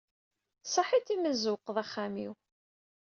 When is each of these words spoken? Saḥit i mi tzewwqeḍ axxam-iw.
Saḥit 0.71 1.07
i 1.13 1.17
mi 1.17 1.31
tzewwqeḍ 1.33 1.77
axxam-iw. 1.83 2.33